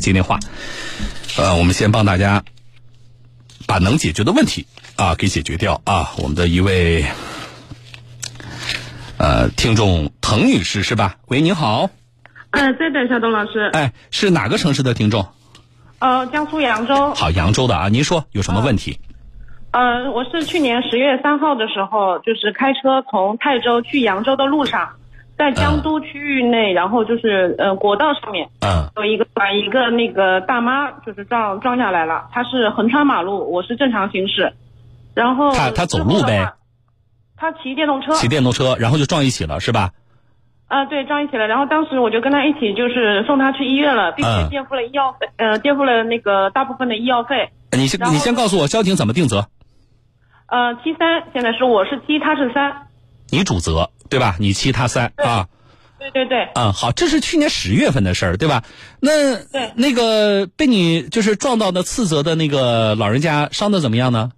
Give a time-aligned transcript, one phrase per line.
[0.00, 0.40] 接电话。
[1.36, 2.42] 呃，我们先帮大家
[3.66, 6.10] 把能解决的问题啊给解决掉啊。
[6.18, 7.04] 我们的一位
[9.18, 11.16] 呃听众滕女士是吧？
[11.28, 11.90] 喂，您好。
[12.50, 13.70] 哎，对的，小东老师。
[13.72, 15.28] 哎，是哪个城市的听众？
[16.00, 17.14] 呃，江苏扬州。
[17.14, 18.98] 好，扬州的啊，您说有什么问题？
[19.72, 24.96] 呃，我是去年十月三号的时候，就是开车从泰州去扬州的路上，
[25.40, 34.52] 在江都区域内，然后就是呃国道上面，嗯有一个把一个那个大妈就是撞撞下来了，她是横穿马路，我是正常行驶，
[35.14, 36.52] 然后她她走路呗
[37.38, 39.92] 她骑电动车，骑电动车，然后就撞一起了，是吧？
[40.68, 41.46] 啊，对，撞一起了。
[41.46, 47.48] 然后当时我就跟她一起，就是送她去医院了，并且嗯垫付了医药费，呃，垫付了那个大部分的医药费。
[47.72, 49.46] 你先你先告诉我交警怎么定责，
[50.48, 52.88] 呃，七三，现在是我是七，他是三。
[53.32, 54.36] 你主责对吧？
[54.38, 55.46] 你七他三啊。
[55.98, 58.62] 对对对，嗯，好，这是去年十月份的事儿，对吧？
[59.00, 64.32] 那对那个被你就是撞到的次责的那个老人家伤的怎么样呢？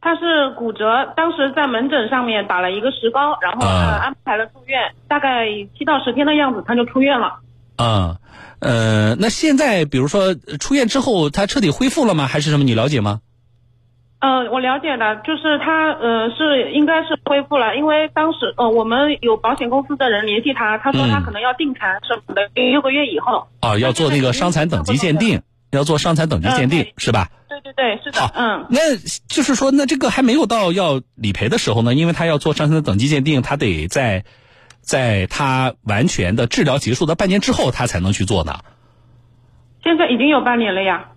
[0.00, 7.40] 他是骨折，当时在门诊上面打了一个石膏，然后啊呃安排了住院，大概七到十天的样子，他就出院了。
[7.76, 8.16] 嗯，
[8.60, 12.28] 呃，那现在比如说出院之后，他彻底恢复了吗？
[12.28, 12.62] 还是什么？
[12.62, 13.20] 你了解吗？
[14.20, 23.46] 呃，我了解的，就是他呃是应该是恢复了，因为当时呃我们有保险公司的人联系他，他说他嗯可能要定残什么的，六个月以后。
[23.60, 27.28] 啊，要做那个伤残等级鉴定，要做伤残等级鉴定、嗯是吧？
[27.48, 28.66] 对对对，是的好，嗯。
[28.70, 28.96] 那
[29.28, 34.24] 就是说，那这个还没有到要理赔的时候呢，因为他要做伤残等级鉴定，他得在
[34.80, 38.58] 在他完全的治疗结束的半年之后，他才能去做呢。
[39.84, 41.10] 现在已经有半年了呀。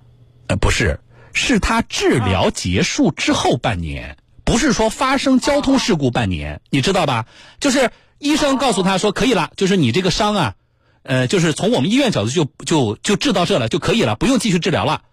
[0.48, 1.00] 呃，不是，
[1.34, 7.26] 是他治疗结束之后半年，不是说发生交通事故半年，你知道吧？
[7.60, 10.56] 就是医生告诉他说可以了，就是你这个伤啊，
[11.04, 15.04] 呃，就是从我们医院角度就就就治到这了就可以了，不用继续治疗了。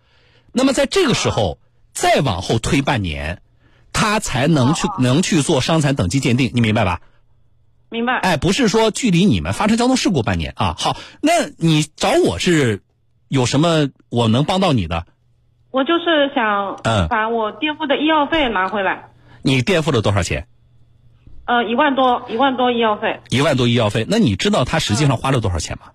[0.52, 1.58] 那么在这个时候
[1.92, 3.42] 再往后推半年，
[3.92, 7.00] 他才能去能去做伤残等级鉴定，你明白吧？
[7.90, 8.18] 明白。
[8.18, 10.74] 哎，不是说距离你们发生交通事故半年啊。
[10.78, 12.82] 好，那你找我是
[13.28, 15.06] 有什么我能帮到你的？
[15.70, 19.10] 我就是想嗯把我垫付的医药费拿回来，
[19.42, 20.46] 你垫付了多少钱？
[21.44, 23.20] 呃，一万多，一万多医药费。
[23.30, 25.92] 一万多医药费，那你知道他实际上花了多少钱吗？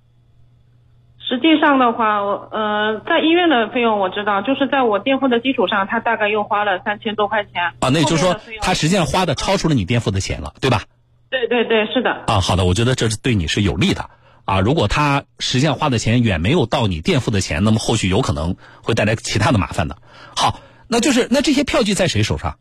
[1.19, 7.73] 实际上的话，我呃，在医院的费用我知道，就是在我垫付的基础上，他大概又花了三千多块钱。
[7.79, 10.83] 啊，那也就是说他实际上花的超出了你垫付的钱了，对吧？
[11.29, 12.11] 对对对，是的。
[12.27, 14.09] 啊，好的，我觉得这是对你是有利的
[14.45, 14.59] 啊。
[14.59, 19.97] 如果他实际上花的钱远没有到你垫付的钱，那么后续有可能会带来其他的麻烦的。
[20.35, 22.57] 好，那就是那这些票据在谁手上？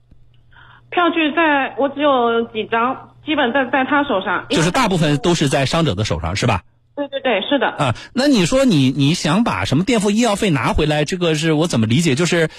[0.91, 4.47] 票据在我只有几张，基本在在他手上。
[4.50, 6.62] 就是大部分都是在伤者的手上，是吧？
[6.94, 7.69] 对对对，是的。
[7.69, 11.06] 啊，那你说你你想把什么垫付医药费拿回来？
[11.06, 12.15] 这个是我怎么理解？
[12.15, 12.50] 就是，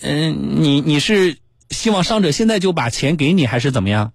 [0.00, 1.36] 嗯、你你是
[1.68, 4.12] 希望伤者现在就把钱给你，还是怎么样？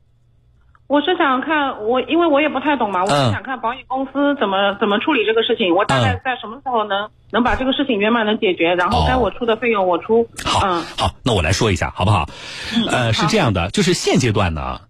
[0.90, 10.28] 我是想看我，因为我也不太懂嘛，我嗯是想看保险公司怎么怎么处理这个事情，我大概嗯在什么时候能能把这个事情圆满能解决，然后该我出的费用我出。
[10.44, 12.28] 好，嗯，好，那我来说一下，好不好？
[12.90, 14.82] 呃，是这样的，就是现阶段呢，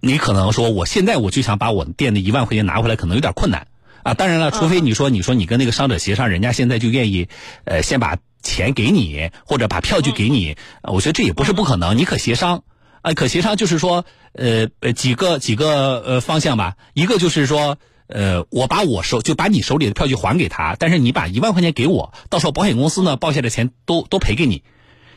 [0.00, 3.66] 你可能说我现在我就想把我店的一万块钱拿回来，可能有点困难
[4.04, 4.14] 啊。
[4.14, 7.26] 当然了，除非你说你说你跟那个伤者协商，人家现在就愿意，
[7.64, 12.62] 呃，先把钱给你，或者把票据给你，呃我觉得这也不是不可能，你可协商。
[13.02, 16.76] 啊，可协商就是说，呃呃，几个几个呃方向吧。
[16.92, 24.62] 一个就是说，呃，我把我手就把你手里的票据还给他，但是你把一万块钱给我，到时候保险公司呢报下的钱都都赔给你，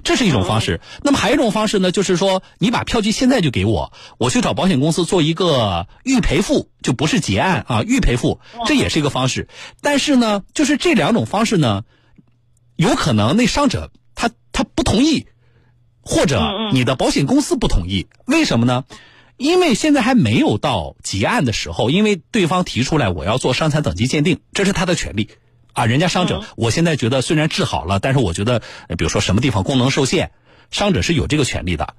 [0.04, 0.80] 这是一种方式。
[1.02, 9.50] 那么还有一种方式呢，就是说你把票据现在就给我，我去找保险公司做一个预赔付，就不是结案啊，预赔付，这也是一个方式。
[9.82, 11.84] 但是呢，就是这两种方式呢，
[12.78, 15.28] 有可能那伤者他他不同意。
[16.03, 18.84] 或者你的保险公司不同意，为什么呢？
[19.36, 25.28] 因为现在还没有到结案的时候，因为对方提出来我要做伤残等级鉴定，这是他的权利
[25.74, 25.86] 啊。
[25.86, 30.31] 人家伤者，我现在觉得虽然治好了，但是我觉得，呃比如说什么地方功能受限，
[30.69, 31.95] 伤者是有这个权利的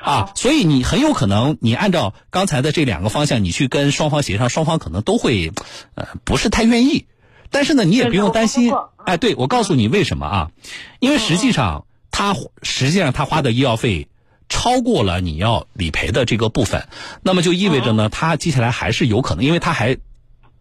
[0.00, 0.30] 啊。
[0.36, 5.52] 所以你很有可能，你按照刚才的这两个方向，你去跟双方协商，双方可能都会，
[5.96, 7.06] 呃，不是太愿意。
[7.50, 8.72] 但是呢，你也不用担心，
[9.04, 10.50] 哎，对我告诉你为什么啊？
[11.00, 11.84] 因为实际上。
[12.20, 14.08] 他实际上他花的医药费
[14.50, 16.86] 超过了你要理赔的这个部分，
[17.22, 19.96] 那么就意味着呢，他接下来还是有可能，因为他还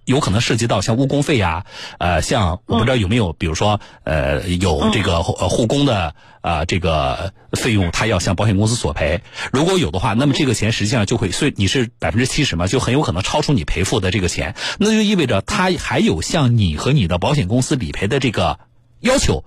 [0.06, 1.66] 有可能涉及到像误工费呀、
[1.98, 9.22] 呃，像我不知道有没有，比如说呃，有这个护护工的呃这个费用，他要向保险公司索赔。
[9.52, 18.60] 如果有的话，那么这个钱实际上就会，所以你是百分之七十嘛，就很有可能超出你赔付的这个钱，那就意味着他还有向你和你的保险公司理赔的这个
[19.02, 19.44] 要求，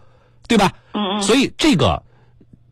[0.49, 0.73] 对吧？
[0.93, 1.23] 嗯嗯。
[1.23, 2.03] 所以这个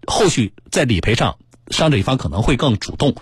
[0.07, 1.39] 后续在理赔上，
[1.69, 3.15] 伤者一方可能会更主动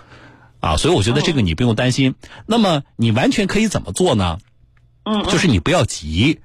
[0.61, 2.15] 啊，所以我觉得这个你不用担心。
[2.47, 4.39] 那么你完全可以怎么做呢？
[5.05, 6.41] 嗯，就是你不要急，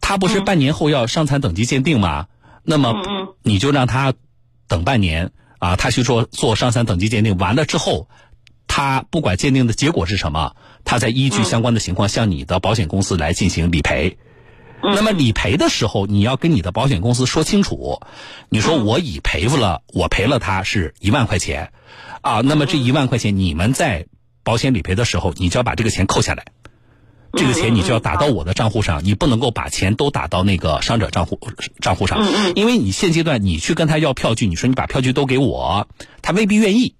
[0.00, 2.26] 他不是半年后要伤残等级鉴定吗？
[2.62, 2.94] 那么
[3.42, 4.14] 你就让他
[4.66, 8.08] 等半年啊，他去做做伤残等级鉴定，完了之后，
[8.66, 10.54] 他不管鉴定的结果是什么，
[10.84, 14.18] 他再依据相关的情况向你的保险公司来进行理赔。
[14.82, 18.00] 那么理赔的时候，你要跟你的保险公司说清楚，
[18.48, 21.72] 你说我已赔付了，我赔了他是一万块钱，
[22.20, 24.06] 啊，那么这一万块钱你们在
[24.44, 26.46] 保险理赔的时候，你就要把这个钱扣下来。
[27.34, 31.38] 这个钱你就要打到我的账户上，你不能够把钱都打到那个伤者账户
[31.80, 35.86] 账户上，因为你现阶段你去跟他要票据，你说你把票据都给我，
[36.22, 36.94] 他未必愿意。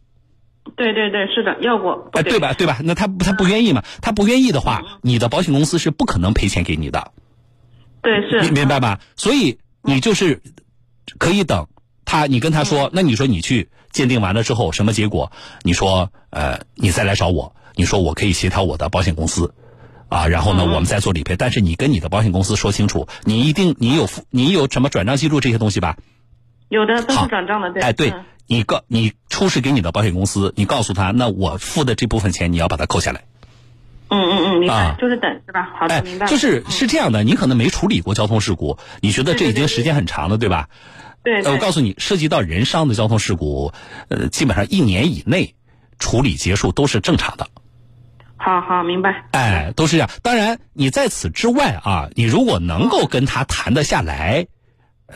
[0.76, 2.10] 对对对，是的，要过。
[2.12, 2.52] 哎，对吧？
[2.52, 2.78] 对吧？
[2.84, 3.82] 那他他不愿意嘛？
[4.02, 7.12] 他不愿意的话，你的保险公司是不可能赔钱给你的。
[8.08, 8.40] 对，是。
[8.40, 9.00] 明明白吧？
[9.16, 10.40] 所以你就是
[11.18, 11.66] 可以等
[12.04, 15.30] 他，你跟他说，那你说你去鉴定完了之后什么结果？
[15.62, 19.52] 你说呃，你再来找我，你说我可以协调我的保险公司。
[20.08, 21.36] 啊，然后呢，我们再做理赔。
[21.36, 25.98] 但是你跟你的保险公司说清楚，你一定你有你有什么转账记录这些东西吧？
[26.70, 27.82] 有的都是转账的，对。
[27.82, 28.14] 哎，对，
[28.46, 33.24] 你告你出示给你的保险公司，你告诉他，那我付的这部分钱你要把它扣下来。
[34.10, 35.70] 嗯嗯嗯，明白，就是等是吧？
[35.78, 36.26] 好的，明白。
[36.26, 40.68] 就是是这样的，你可能没处理过交通事故，你觉得这已经时间很长了，对吧？
[41.22, 41.42] 对。
[41.44, 43.72] 我告诉你，涉及到人伤的交通事故，
[44.08, 45.54] 呃，基本上一年以内
[45.98, 47.46] 处理结束都是正常的。
[48.36, 50.08] 好好明白，哎，都是这样。
[50.22, 54.46] 当然，你在此之外啊，你如果能够跟他谈得下来，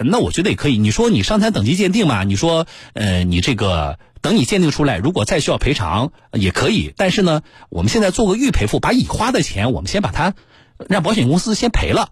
[0.00, 0.79] 那我觉得也可以。
[0.79, 2.25] 你说你伤残等级鉴定嘛？
[2.25, 6.93] 你说，呃，你这个等你鉴定出来，如果再需要赔偿也可以。
[6.97, 10.35] 但是呢，我们现在做个预赔付，把已花的钱我们先把它
[10.89, 12.09] 让保险公司先赔了。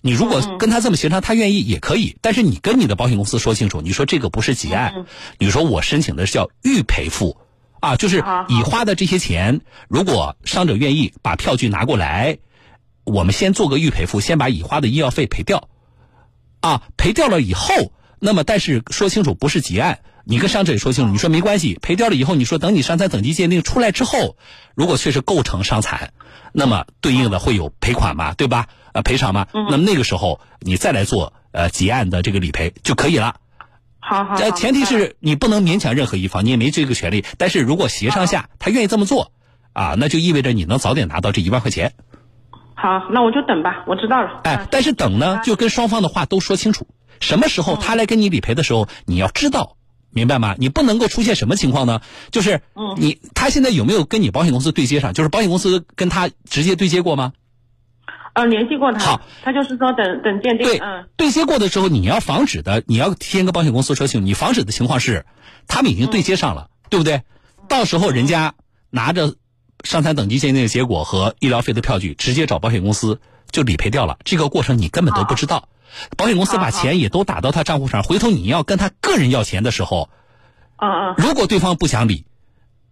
[0.00, 2.16] 你如果跟他这么协商，他愿意也可以。
[2.20, 5.06] 但是你跟你的保险公司说清楚，你说这个不是结案，
[5.38, 7.36] 你说我申请的是叫预赔付。
[7.80, 12.38] 啊，就是已花的这些钱，如果伤者愿意把票据拿过来，
[13.04, 15.68] 我们先做个预赔付，先把已花的医药费赔掉。
[16.60, 24.36] 啊，赔掉了以后，那么但是说清楚不是结案，你跟伤者也说清楚，你说没关系，赔掉了以后，你说等你伤残等级鉴定出来之后，
[24.74, 26.12] 如果确实构成伤残，
[26.52, 28.66] 那么对应的会有赔款嘛，对吧？
[28.92, 33.36] 呃，赔偿嘛，那么那个时候你再来做呃结案的这个理赔就可以了。
[34.00, 37.24] 好好，呃，前提是你不能勉强任何一方，你也没这个权利。
[37.36, 39.32] 但是如果协商下他愿意这么做，
[39.74, 41.92] 啊，那就意味着你能早点拿到这一万块钱。
[42.80, 44.40] 好，那我就等吧，我知道了。
[44.44, 46.86] 哎，但是等呢，就跟双方的话都说清楚，
[47.18, 49.76] 什么时候他来跟你理赔的时候，你要知道，
[50.10, 50.54] 明白吗？
[50.58, 52.00] 你不能够出现什么情况呢？
[52.30, 52.60] 就是，
[52.96, 55.12] 你他现在有没有跟你保险公司对接上？
[55.12, 57.32] 就是保险公司跟他直接对接过吗？
[58.34, 60.64] 呃，联系过他，好，他就是说等等鉴定。
[60.64, 65.26] 对，嗯对接过的时候，你要防止的，你要提前跟保险公司说清楚，你防止的情况是，
[65.66, 67.22] 他们已经对接上了，对不对？
[67.68, 68.54] 到时候人家
[68.90, 69.34] 拿着
[69.84, 73.20] 伤残等级鉴定的结果和医疗费的票据，直接找保险公司
[73.50, 74.18] 就理赔掉了。
[74.24, 75.68] 这个过程你根本都不知道，
[76.16, 80.10] 保险公司把钱也都打到他账户上，回头你要跟他个人要钱的时候，
[80.76, 82.24] 嗯嗯，如果对方不想理，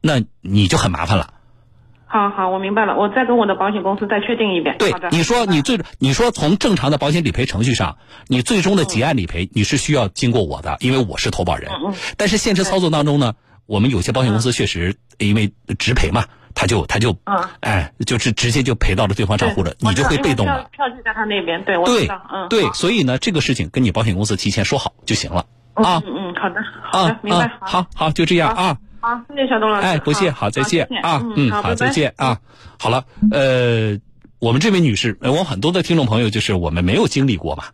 [0.01, 1.35] 那你就很麻烦了。
[2.09, 4.77] 好好，我明白了，我再跟我的保险公司再确定一遍。
[4.79, 7.99] 对，你说你最，你说从正常的保险理赔程序上，
[8.29, 11.69] 你最终的结案理赔你是需要经过我的，因为我是投保人。
[12.17, 13.35] 但是现实操作当中呢，
[13.67, 16.27] 我们有些保险公司确实因为直赔嘛，
[16.57, 20.69] 他就他就，嗯，哎，就是直接就赔到了对方账户了，你就会被动了。
[20.73, 22.21] 票据在他那边，对，我知道。
[22.33, 22.49] 嗯。
[22.49, 25.45] 对，所以呢，这个事情跟你保险公司提前说好就行了。
[25.75, 26.03] 啊。
[26.07, 27.53] 嗯嗯，好的，好的，明白。
[27.61, 28.79] 好好，就这样啊。
[29.01, 29.87] 好，谢谢小东老师。
[29.87, 32.41] 哎，不谢，好，再见啊，嗯，好，再见啊。
[32.81, 33.99] 好了，呃，
[34.39, 37.65] 我们这位女士，我很多的听众朋友就是我们没有经历过嘛，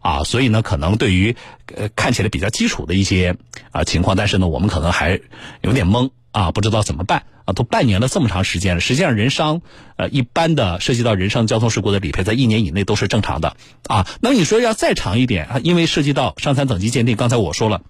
[0.00, 1.34] 啊，所以呢，可能对于
[1.74, 3.36] 呃看起来比较基础的一些
[3.72, 5.20] 啊情况，但是呢，我们可能还
[5.62, 7.52] 有点懵啊，不知道怎么办啊。
[7.52, 9.62] 都半年了，这么长时间了，实际上人伤
[9.96, 13.56] 呃一般的涉及到人伤交通事故的理赔，在一年以内都是正常的
[13.86, 14.06] 啊。
[14.20, 17.82] 那你说要再长一点啊，因为涉及到伤残等级鉴定，刚才我说了，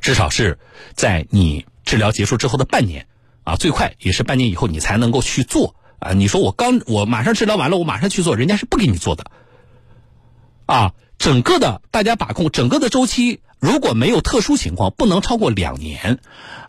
[0.00, 0.58] 至少是
[0.94, 1.66] 在你。
[1.82, 3.08] 治疗结束之后的半年，
[3.42, 6.12] 啊，最快也是半年以后你才能够去做啊。
[6.12, 9.24] 你说我刚我马上治疗完了，我马上去做，人家是不给你做的。
[10.66, 16.20] 啊，整个的大家把控整个的周期，如果没有特殊情况，不能超过两年，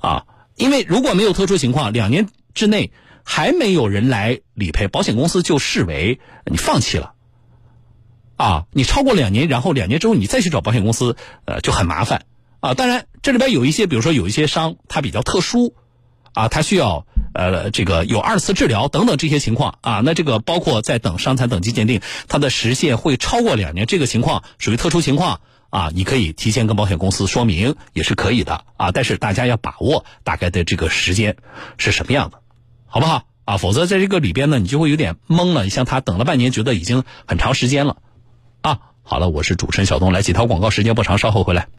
[0.02, 0.26] 啊，
[0.62, 2.92] 因为如果没有特殊情况，两年之内
[3.24, 7.14] 还没有人来理赔，保险公司就视为你放弃了。
[8.38, 11.16] 啊，你超过两年，然后两年之后你再去找保险公司，
[11.46, 12.26] 呃，就很麻烦。
[12.60, 15.74] 啊，当然，这里边有一些，比如说有一些伤，它比较特殊，
[16.34, 25.42] 啊，它需要呃，这个有二次治疗等等这些情况啊，那这个包括在等伤残等级鉴定，它的时限会超过两年，这个情况属于特殊情况
[25.72, 31.38] 啊，你可以提前跟保险公司说明也是可以的啊，但是大家要把握大概的这个时间
[31.78, 32.42] 是什么样的，
[32.86, 33.58] 好不好啊？
[33.58, 35.64] 否则在这个里边呢，你就会有点懵了。
[35.64, 37.98] 你像他等了半年，觉得已经很长时间了
[38.62, 38.80] 啊。
[39.02, 41.70] 好了，我是主持人小东，来几条广告，时间不长，稍后回来。